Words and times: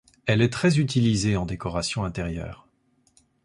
Elle 0.25 0.41
est 0.41 0.49
très 0.51 0.79
utilisée 0.79 1.37
en 1.37 1.45
décoration 1.45 2.03
intérieure. 2.03 2.65